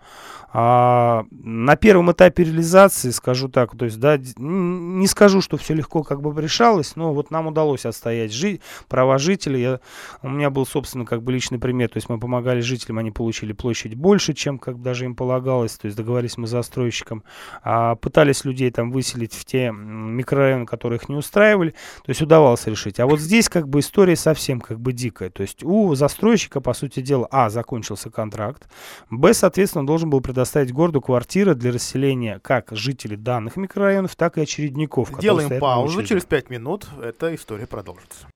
[0.54, 6.02] А, на первом этапе реализации, скажу так, то есть, да, не скажу, что все легко
[6.02, 9.62] как бы решалось, но вот нам удалось отстоять жи- права жителей.
[9.62, 9.80] Я,
[10.22, 13.54] у меня был, собственно, как бы личный пример, то есть мы помогали жителям, они получили
[13.54, 17.24] площадь больше, чем как бы даже им полагалось, то есть договорились мы с застройщиком,
[17.62, 22.66] а, пытались людей там выселить в те микрорайоны, которые их не устраивали, то есть удавалось
[22.66, 23.00] решить.
[23.00, 26.74] А вот здесь как бы история совсем как бы дикая, то есть у застройщика, по
[26.74, 28.68] сути дела, а, закончился контракт,
[29.08, 30.41] б, соответственно, должен был предоставить
[30.72, 35.10] городу квартиры для расселения как жителей данных микрорайонов, так и очередников.
[35.20, 38.26] Делаем паузу, через 5 минут эта история продолжится.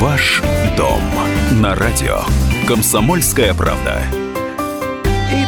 [0.00, 0.42] Ваш
[0.76, 1.00] дом
[1.60, 2.20] на радио.
[2.66, 4.02] Комсомольская правда.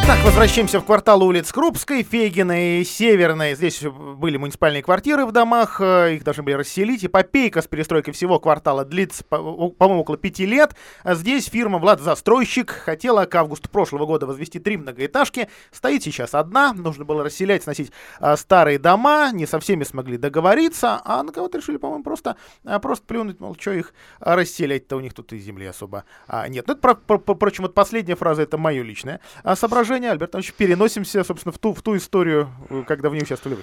[0.08, 3.54] Итак, возвращаемся в квартал улиц Крупской, Фейгиной, Северной.
[3.54, 7.04] Здесь были муниципальные квартиры в домах, э, их должны были расселить.
[7.04, 10.74] Эпопейка с перестройкой всего квартала длится, по-моему, около пяти лет.
[11.02, 15.50] А здесь фирма «Влад Застройщик» хотела к августу прошлого года возвести три многоэтажки.
[15.72, 21.02] Стоит сейчас одна, нужно было расселять, сносить а, старые дома, не со всеми смогли договориться,
[21.04, 25.12] а на кого-то решили, по-моему, просто, а, просто плюнуть, мол, что их расселять-то, у них
[25.12, 26.04] тут и земли особо
[26.48, 26.66] нет.
[26.66, 29.54] Ну, это, про- про- про- впрочем, вот последняя фраза, это мое личное а,
[29.98, 30.10] соображение.
[30.12, 33.62] Альберт Иванович, переносимся, собственно, в ту, в ту историю, э, когда в ней участвовали вы.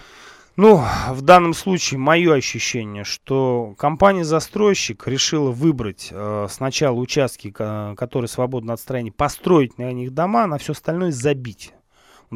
[0.58, 8.30] Ну, в данном случае мое ощущение, что компания-застройщик решила выбрать э, сначала участки, ка- которые
[8.30, 11.74] свободны от строения, построить на них дома, на все остальное забить.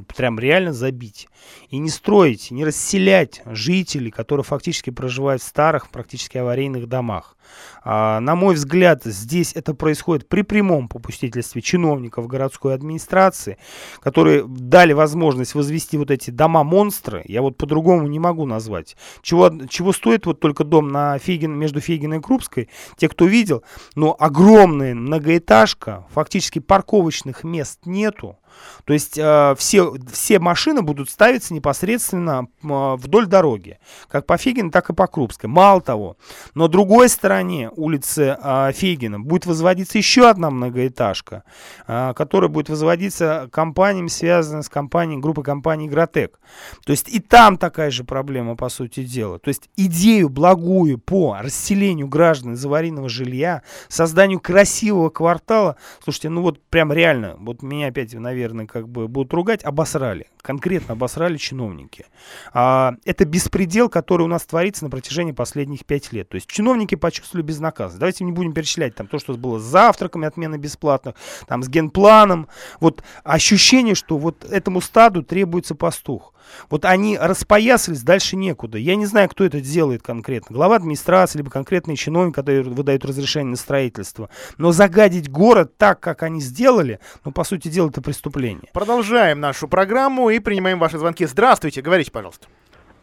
[0.04, 1.28] Прям реально забить.
[1.70, 7.36] И не строить, не расселять жителей, которые фактически проживают в старых, практически аварийных домах.
[7.84, 13.58] А, на мой взгляд, здесь это происходит при прямом попустительстве чиновников городской администрации,
[14.02, 18.96] которые дали возможность возвести вот эти дома-монстры, я вот по-другому не могу назвать.
[19.22, 23.64] Чего, чего стоит вот только дом на Фейгин, между Фейгиной и Крупской, те, кто видел,
[23.96, 28.38] но огромная многоэтажка, фактически парковочных мест нету,
[28.86, 34.72] то есть э, все, все машины будут ставиться непосредственно э, вдоль дороги, как по Фегину,
[34.72, 35.50] так и по Крупской.
[35.50, 36.18] Мало того,
[36.56, 41.44] на другой стороне улицы э, Фегина будет возводиться еще одна многоэтажка,
[41.86, 46.40] которая будет возводиться компаниями, связанными с компанией, группой компаний Гротек.
[46.86, 49.40] То есть и там такая же проблема, по сути дела.
[49.40, 56.42] То есть идею благую по расселению граждан из аварийного жилья, созданию красивого квартала, слушайте, ну
[56.42, 60.28] вот прям реально, вот меня опять, наверное, наверное, как бы будут ругать, обосрали.
[60.42, 62.06] Конкретно обосрали чиновники.
[62.54, 66.30] А, это беспредел, который у нас творится на протяжении последних пять лет.
[66.30, 68.00] То есть чиновники почувствовали безнаказанность.
[68.00, 71.16] Давайте не будем перечислять там то, что было с завтраками, отмены бесплатных,
[71.48, 72.48] там с генпланом.
[72.80, 76.34] Вот ощущение, что вот этому стаду требуется пастух.
[76.70, 78.78] Вот они распоясались, дальше некуда.
[78.78, 80.56] Я не знаю, кто это делает конкретно.
[80.56, 84.30] Глава администрации, либо конкретный чиновник, который выдает разрешение на строительство.
[84.58, 88.29] Но загадить город так, как они сделали, ну, по сути дела, это преступление.
[88.74, 91.26] Продолжаем нашу программу и принимаем ваши звонки.
[91.26, 92.48] Здравствуйте, говорите, пожалуйста.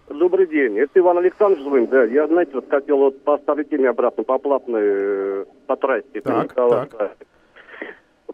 [0.09, 2.05] Добрый день, это Иван Александрович звонит, да.
[2.05, 6.21] Я, знаете, вот хотел вот поставить теме обратно по платной, э, по трассе.
[6.23, 7.17] Так, так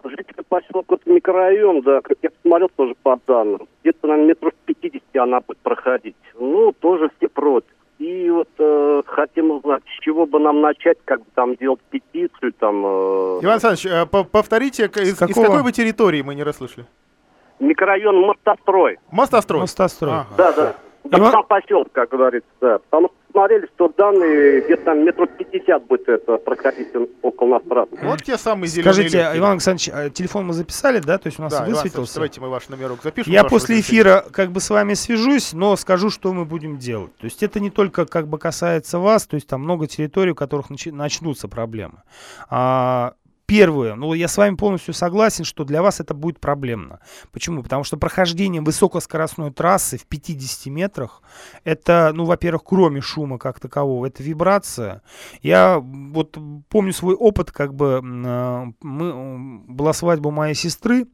[0.05, 5.41] житель поселка микрорайон, да, как я посмотрел тоже по данным, где-то на метров 50 она
[5.41, 6.17] будет проходить.
[6.39, 7.71] Ну, тоже все против.
[8.03, 12.53] И вот э, хотим узнать, с чего бы нам начать, как бы там делать петицию,
[12.59, 12.85] там...
[12.85, 13.39] Э...
[13.43, 16.85] Иван Александрович, э, повторите, из, из какой вы территории мы не расслышали?
[17.61, 18.99] Микрорайон Мостострой.
[19.13, 19.61] Мостострой?
[19.61, 20.13] Мостострой.
[20.15, 20.27] Ага.
[20.37, 20.75] Да, да.
[21.05, 21.31] Да, Иван...
[21.31, 22.79] там поселок, как говорится, да.
[22.79, 26.89] Потому что смотрели, что данные где-то там метров 50 будет это проходить
[27.23, 27.89] около нас раз.
[28.03, 29.39] Вот те самые зеленые Скажите, легкие.
[29.39, 31.19] Иван Александрович, а телефон мы записали, да?
[31.19, 32.15] То есть у нас да, высветился?
[32.15, 33.33] давайте мы ваш номерок запишем.
[33.33, 37.17] Я после эфира как бы с вами свяжусь, но скажу, что мы будем делать.
[37.17, 40.35] То есть это не только как бы касается вас, то есть там много территорий, у
[40.35, 42.03] которых начнутся проблемы.
[42.51, 43.15] А,
[43.53, 47.01] Первое, ну я с вами полностью согласен, что для вас это будет проблемно.
[47.33, 47.63] Почему?
[47.63, 51.21] Потому что прохождение высокоскоростной трассы в 50 метрах,
[51.63, 55.03] это, ну, во-первых, кроме шума как такового, это вибрация.
[55.43, 56.39] Я вот
[56.71, 61.09] помню свой опыт, как бы а, мы, была свадьба моей сестры,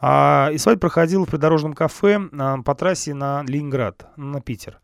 [0.00, 4.80] а, и свадьба проходила в придорожном кафе а, по трассе на Ленинград, на Питер.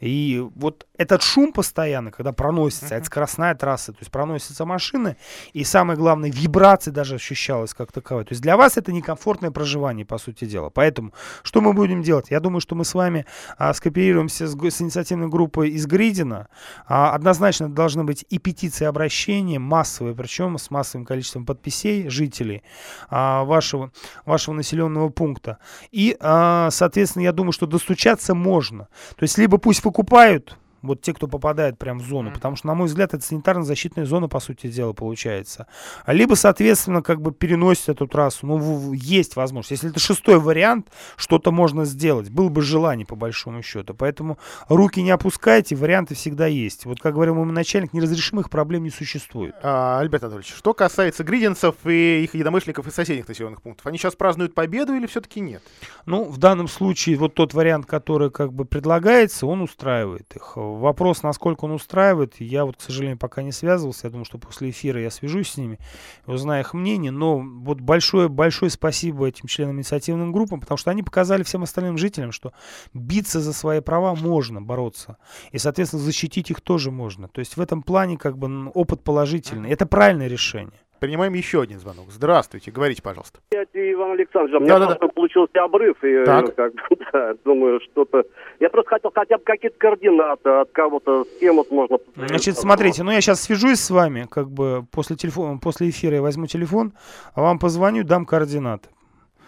[0.00, 2.98] И вот этот шум постоянно, когда проносится, uh-huh.
[2.98, 5.16] это скоростная трасса, то есть проносятся машины,
[5.52, 8.24] и самое главное, вибрация даже ощущалась как таковая.
[8.24, 10.70] То есть для вас это некомфортное проживание, по сути дела.
[10.70, 12.30] Поэтому что мы будем делать?
[12.30, 16.48] Я думаю, что мы с вами а, скооперируемся с, с инициативной группой из Гридина.
[16.86, 22.62] А, однозначно должны быть и петиции обращения, массовые, причем с массовым количеством подписей жителей
[23.08, 23.92] а, вашего,
[24.24, 25.58] вашего населенного пункта.
[25.90, 28.88] И, а, соответственно, я думаю, что достучаться можно.
[29.16, 32.34] То есть либо пусть выкупают вот те, кто попадает прям в зону, mm-hmm.
[32.34, 35.66] потому что, на мой взгляд, это санитарно-защитная зона, по сути дела, получается.
[36.06, 38.46] Либо, соответственно, как бы переносить эту трассу.
[38.46, 39.70] Ну, есть возможность.
[39.70, 42.30] Если это шестой вариант, что-то можно сделать.
[42.30, 43.94] Было бы желание, по большому счету.
[43.94, 46.84] Поэтому руки не опускайте, варианты всегда есть.
[46.84, 49.54] Вот, как говорил мой начальник, неразрешимых проблем не существует.
[49.62, 54.16] А, Альберт Анатольевич, что касается гридинцев и их единомышленников из соседних населенных пунктов, они сейчас
[54.16, 55.62] празднуют победу или все-таки нет?
[56.06, 61.22] Ну, в данном случае, вот тот вариант, который как бы предлагается, он устраивает их Вопрос,
[61.22, 64.06] насколько он устраивает, я вот, к сожалению, пока не связывался.
[64.06, 65.78] Я думаю, что после эфира я свяжусь с ними,
[66.26, 67.10] узнаю их мнение.
[67.10, 72.32] Но вот большое-большое спасибо этим членам инициативным группам, потому что они показали всем остальным жителям,
[72.32, 72.52] что
[72.94, 75.18] биться за свои права можно бороться.
[75.50, 77.28] И, соответственно, защитить их тоже можно.
[77.28, 79.70] То есть в этом плане как бы опыт положительный.
[79.70, 80.80] Это правильное решение.
[81.02, 82.06] Принимаем еще один звонок.
[82.10, 83.40] Здравствуйте, говорите, пожалуйста.
[83.50, 85.08] Я Иван Александрович, у меня да, да, да.
[85.08, 86.54] получился обрыв, и так.
[86.54, 86.72] как
[87.12, 88.22] да, думаю, что-то...
[88.60, 91.98] Я просто хотел хотя бы какие-то координаты от кого-то, с кем вот можно...
[92.14, 96.22] Значит, смотрите, ну я сейчас свяжусь с вами, как бы после, телефона, после эфира я
[96.22, 96.92] возьму телефон,
[97.34, 98.88] а вам позвоню, дам координаты.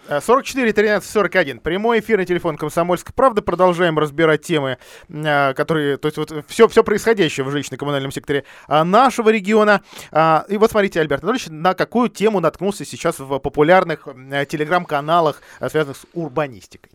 [0.07, 1.59] 44 13 41.
[1.59, 3.41] Прямой эфирный телефон Комсомольской правды.
[3.41, 4.77] Продолжаем разбирать темы,
[5.09, 9.81] а, которые, то есть вот все, все происходящее в жилищно-коммунальном секторе а, нашего региона.
[10.11, 14.07] А, и вот смотрите, Альберт Анатольевич, на какую тему наткнулся сейчас в популярных
[14.47, 16.91] телеграм-каналах, связанных с урбанистикой.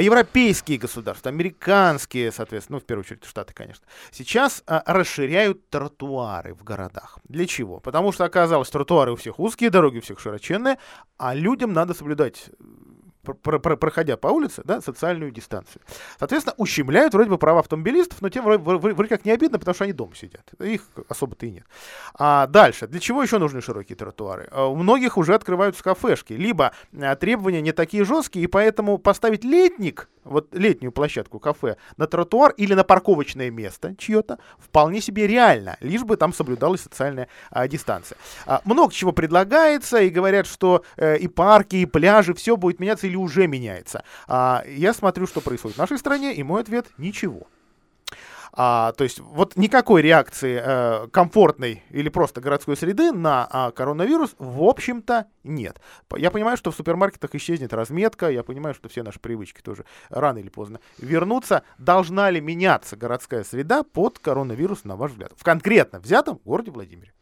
[0.00, 7.18] Европейские государства, американские, соответственно, ну, в первую очередь, Штаты, конечно, сейчас расширяют тротуары в городах.
[7.28, 7.78] Для чего?
[7.78, 10.78] Потому что оказалось, тротуары у всех узкие, дороги у всех широченные,
[11.16, 12.39] а людям надо соблюдать
[13.42, 15.82] про- про- проходя по улице, да, социальную дистанцию.
[16.18, 19.84] Соответственно, ущемляют вроде бы права автомобилистов, но тем вроде, вроде- как не обидно, потому что
[19.84, 20.42] они дома сидят.
[20.58, 21.64] Их особо-то и нет.
[22.14, 22.86] А дальше.
[22.86, 24.48] Для чего еще нужны широкие тротуары?
[24.50, 26.32] А, У многих уже открываются кафешки.
[26.32, 32.06] Либо а, требования не такие жесткие, и поэтому поставить летник, вот летнюю площадку кафе, на
[32.06, 37.66] тротуар или на парковочное место чье-то, вполне себе реально, лишь бы там соблюдалась социальная а,
[37.68, 38.18] дистанция.
[38.46, 43.06] А, много чего предлагается, и говорят, что э, и парки, и пляжи, все будет меняться
[43.06, 44.04] или уже меняется.
[44.28, 47.46] А, я смотрю, что происходит в нашей стране, и мой ответ— ничего.
[48.52, 54.34] А, то есть вот никакой реакции э, комфортной или просто городской среды на а, коронавирус
[54.38, 55.80] в общем-то нет.
[56.16, 60.38] Я понимаю, что в супермаркетах исчезнет разметка, я понимаю, что все наши привычки тоже рано
[60.38, 61.62] или поздно вернутся.
[61.78, 65.32] Должна ли меняться городская среда под коронавирус, на ваш взгляд?
[65.36, 67.12] В конкретно взятом городе Владимире.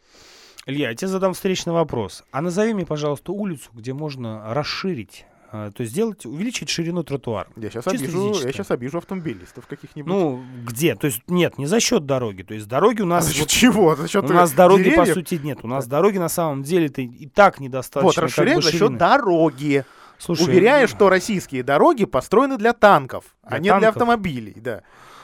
[0.67, 2.25] Илья, я тебе задам встречный вопрос.
[2.31, 7.49] А назови мне, пожалуйста, улицу, где можно расширить, то есть сделать, увеличить ширину тротуара.
[7.57, 10.13] Я сейчас Чисто обижу, я сейчас обижу автомобилистов каких-нибудь.
[10.13, 10.95] Ну, где?
[10.95, 12.43] То есть нет, не за счет дороги.
[12.43, 13.25] То есть дороги у а нас...
[13.25, 13.97] за счет вот- чего?
[13.97, 15.09] За счет у нас дороги, деревьев?
[15.09, 15.61] по сути, нет.
[15.63, 18.23] У нас дороги на самом деле-то и так недостаточно.
[18.23, 18.99] Вот, как бы, за счет ширины.
[18.99, 19.85] дороги.
[20.19, 24.55] Слушай, Уверяю, ну, что российские дороги построены для танков, а Для не для автомобилей.
[24.57, 24.83] Да.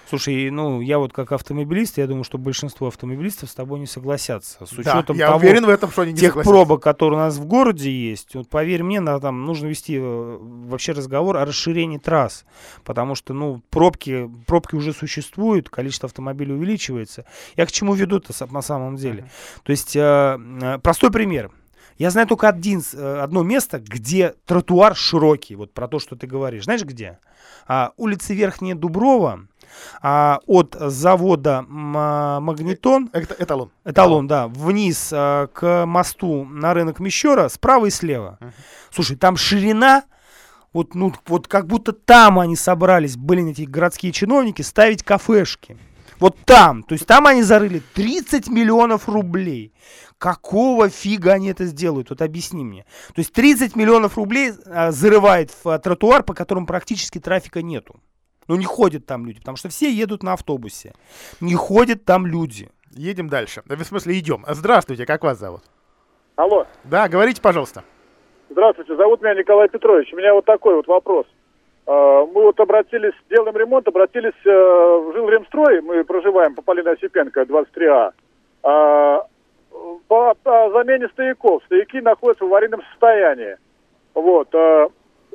[0.09, 4.65] Слушай, ну, я вот как автомобилист, я думаю, что большинство автомобилистов с тобой не согласятся.
[4.67, 6.53] С Да, учетом я того, уверен в этом, что они не тех согласятся.
[6.53, 10.39] пробок, которые у нас в городе есть, вот поверь мне, на, там нужно вести э,
[10.41, 12.45] вообще разговор о расширении трасс,
[12.85, 17.25] потому что, ну, пробки, пробки уже существуют, количество автомобилей увеличивается.
[17.57, 19.31] Я к чему веду-то на самом деле?
[19.63, 21.51] То есть, э, э, простой пример.
[21.99, 26.27] Я знаю только один, э, одно место, где тротуар широкий, вот про то, что ты
[26.27, 26.65] говоришь.
[26.65, 27.19] Знаешь где?
[27.67, 29.47] А, улица Верхняя Дуброва,
[30.03, 33.71] а, от завода а, Магнитон, Это эталон.
[33.85, 34.49] Эталон, да.
[34.49, 38.39] Вниз а, к мосту на рынок Мещера, справа и слева.
[38.91, 40.05] Слушай, там ширина,
[40.73, 45.79] вот, ну, вот как будто там они собрались, блин, эти городские чиновники, ставить кафешки.
[46.19, 46.83] Вот там.
[46.83, 49.73] То есть там они зарыли 30 миллионов рублей.
[50.25, 52.09] Какого фига они это сделают?
[52.09, 52.87] Вот объясни мне.
[53.09, 57.97] То есть 30 миллионов рублей а, зарывает в а, тротуар, по которому практически трафика нету.
[58.49, 60.95] Ну не ходят там люди, потому что все едут на автобусе.
[61.43, 62.71] Не ходят там люди.
[62.93, 63.61] Едем дальше.
[63.67, 64.47] В смысле, идем.
[64.49, 65.61] Здравствуйте, как вас зовут?
[66.37, 67.85] Алло, Да, говорите, пожалуйста.
[68.49, 70.11] здравствуйте, зовут меня Николай Петрович.
[70.15, 71.27] У меня вот такой вот вопрос.
[71.87, 77.43] Э, Мы вот обратились, делаем ремонт, обратились э, в Жилремстрой, мы проживаем по Полине Осипенко,
[77.43, 78.13] 23А,
[78.63, 79.34] э,
[80.09, 81.63] по, замене стояков.
[81.65, 83.57] Стояки находятся в аварийном состоянии.
[84.15, 84.55] Вот.
[84.55, 84.89] э,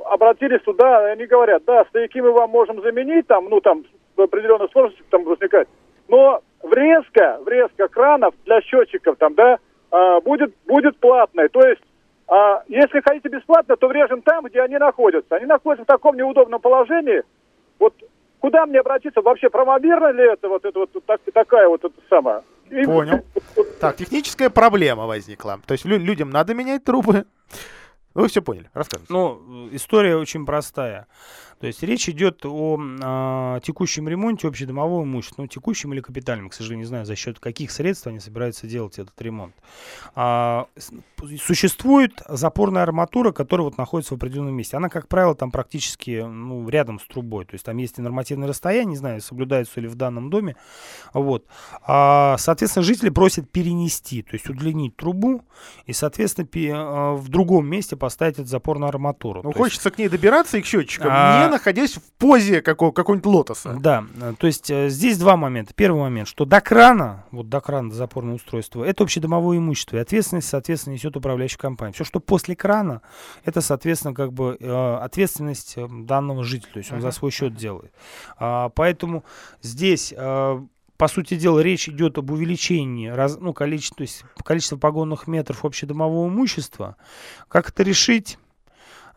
[0.06, 3.84] Обратились туда, они говорят, да, стояки мы вам можем заменить, там, ну, там,
[4.16, 5.68] определенные сложности там возникают,
[6.08, 9.58] но врезка, врезка кранов для счетчиков там, да,
[9.92, 11.50] а, будет, будет платной.
[11.50, 11.82] То есть,
[12.28, 15.36] а, если хотите бесплатно, то врежем там, где они находятся.
[15.36, 17.24] Они находятся в таком неудобном положении.
[17.80, 17.94] Вот
[18.40, 19.22] куда мне обратиться?
[19.22, 22.44] Вообще правомерно ли это вот это вот так- такая вот это самая?
[22.86, 23.26] Понял.
[23.80, 25.60] Так, техническая проблема возникла.
[25.66, 27.26] То есть лю- людям надо менять трубы.
[28.14, 29.14] Вы все поняли, рассказывайте.
[29.14, 31.08] Ну, история очень простая.
[31.60, 35.42] То есть речь идет о а, текущем ремонте общедомового имущества.
[35.42, 38.98] Ну, текущем или капитальном, к сожалению, не знаю, за счет каких средств они собираются делать
[38.98, 39.54] этот ремонт.
[40.16, 40.68] А,
[41.42, 44.78] существует запорная арматура, которая вот находится в определенном месте.
[44.78, 47.44] Она, как правило, там практически ну, рядом с трубой.
[47.46, 50.56] То есть там есть и нормативное расстояние, не знаю, соблюдается ли в данном доме.
[51.14, 51.46] Вот.
[51.82, 55.44] А, соответственно, жители просят перенести, то есть удлинить трубу
[55.86, 59.42] и, соответственно, пе- а, в другом месте поставить эту запорную арматуру.
[59.44, 62.92] Ну, То есть- хочется к ней добираться и к счетчикам, А- находясь в позе какого-
[62.92, 63.78] какого-нибудь лотоса.
[63.80, 64.06] Да,
[64.38, 65.74] то есть э, здесь два момента.
[65.74, 70.00] Первый момент, что до крана, вот до крана, до запорного устройства, это общедомовое имущество, и
[70.00, 71.94] ответственность, соответственно, несет управляющая компания.
[71.94, 73.02] Все, что после крана,
[73.46, 77.56] это, соответственно, как бы э, ответственность э, данного жителя, то есть он за свой счет
[77.56, 77.92] делает.
[78.38, 79.24] А, поэтому
[79.62, 80.14] здесь
[81.00, 85.64] по сути дела, речь идет об увеличении раз, ну, количества, то есть количества погонных метров
[85.64, 86.98] общедомового имущества.
[87.48, 88.38] Как это решить?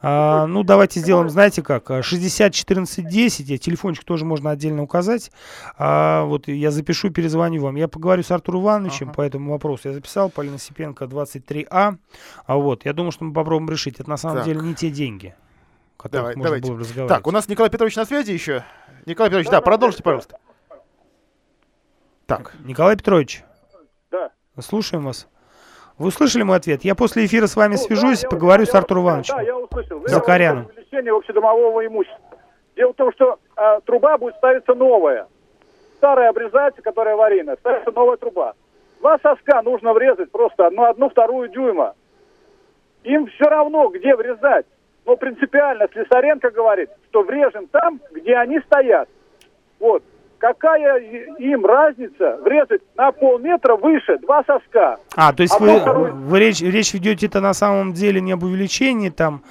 [0.05, 4.83] А, ну, давайте сделаем, знаете как, а, 60 14 10, я телефончик тоже можно отдельно
[4.83, 5.31] указать.
[5.79, 7.77] А, вот я запишу, перезвоню вам.
[7.77, 9.15] Я поговорю с Артуром Ивановичем Ага.
[9.15, 9.89] по этому вопросу.
[9.89, 11.97] Я записал, Полина Сипенко, 23А.
[12.47, 14.01] А вот, я думаю, что мы попробуем решить.
[14.01, 14.47] Это на самом Так.
[14.47, 15.37] деле не те деньги,
[15.99, 16.67] о которых Давай, можно давайте.
[16.69, 17.09] было бы разговаривать.
[17.17, 18.65] Так, у нас Николай Петрович на связи еще.
[19.07, 20.39] Николай Петрович, да, продолжите, пожалуйста.
[22.27, 23.45] Так, Николай Петрович.
[24.11, 24.31] Да.
[24.61, 25.29] Слушаем вас.
[26.03, 26.81] Вы услышали мой ответ?
[26.83, 29.37] Я после эфира с вами Ну, свяжусь, да, я поговорю услышал, с Артуром я- Ивановичем.
[29.37, 30.03] Да, я услышал.
[30.09, 30.67] Закаряном.
[30.67, 32.39] Увеличение общедомового имущества.
[32.75, 35.29] Дело в том, что а, труба будет ставиться новая.
[35.99, 38.55] Старая обрезается, которая аварийная, ставится новая труба.
[38.99, 41.95] Два соска нужно врезать просто одну, одну вторую дюйма.
[43.05, 44.67] Им все равно, где врезать.
[45.07, 49.09] но принципиально Слесаренко говорит, что врежем там, где они стоят.
[49.79, 50.03] Вот.
[50.43, 50.99] Какая
[51.39, 54.97] им разница врезать на полметра выше два соска?
[55.15, 58.43] А, то есть А вы, второй- вы речь, речь ведете-то на самом деле не об
[58.43, 59.45] увеличении там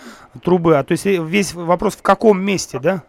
[0.44, 3.04] трубы, а то есть весь вопрос в каком месте, да?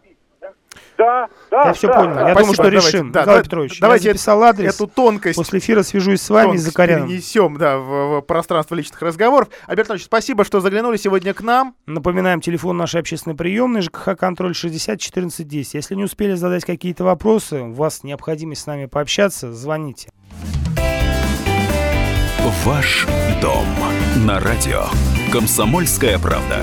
[1.02, 2.14] Да, да, Я все да, понял.
[2.14, 2.28] да.
[2.28, 2.40] Я Спасибо.
[2.40, 3.12] думаю, что Давайте, решим.
[3.12, 4.74] да, Николай давайте- Петрович, давайте я записал адрес.
[4.74, 7.08] Эту тонкость После эфира свяжусь с вами и Закаряном.
[7.08, 9.48] перенесем, да, в, в пространство личных разговоров.
[9.66, 11.74] Альберт Ильич, спасибо, что заглянули сегодня к нам.
[11.86, 15.74] Напоминаем, телефон нашей общественной приемной, ЖКХ «Контроль» 60 14 10.
[15.74, 20.10] Если не успели задать какие-то вопросы, у вас необходимость с нами пообщаться, звоните.
[22.64, 23.06] Ваш
[23.40, 23.66] дом
[24.26, 24.84] на радио.
[25.32, 26.58] Комсомольская правда.